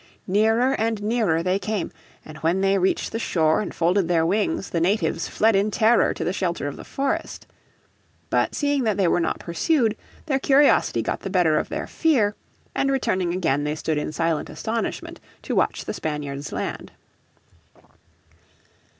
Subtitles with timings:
[0.25, 1.91] Nearer and nearer they came,
[2.25, 6.11] and when they reached the shore and folded their wings the natives fled in terror
[6.15, 7.45] to the shelter of the forest.
[8.31, 9.95] But seeing that they were not pursued,
[10.25, 12.35] their curiosity got the better of their fear,
[12.73, 16.93] and returning again they stood in silent astonishment to watch the Spaniards land.